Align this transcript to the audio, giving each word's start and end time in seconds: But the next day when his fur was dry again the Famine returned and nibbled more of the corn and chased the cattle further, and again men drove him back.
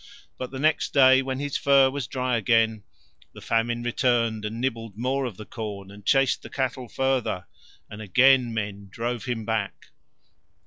But 0.39 0.49
the 0.49 0.57
next 0.57 0.95
day 0.95 1.21
when 1.21 1.37
his 1.39 1.57
fur 1.57 1.91
was 1.91 2.07
dry 2.07 2.35
again 2.35 2.81
the 3.35 3.39
Famine 3.39 3.83
returned 3.83 4.45
and 4.45 4.59
nibbled 4.59 4.97
more 4.97 5.25
of 5.25 5.37
the 5.37 5.45
corn 5.45 5.91
and 5.91 6.03
chased 6.03 6.41
the 6.41 6.49
cattle 6.49 6.87
further, 6.89 7.45
and 7.87 8.01
again 8.01 8.51
men 8.51 8.87
drove 8.89 9.25
him 9.25 9.45
back. 9.45 9.89